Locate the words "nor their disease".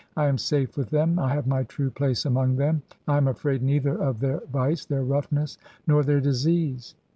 5.85-6.95